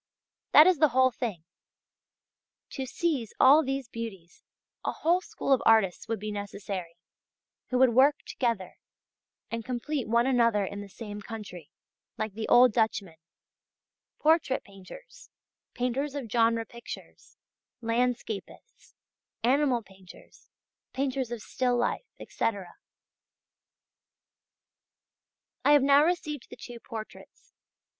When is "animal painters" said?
19.43-20.49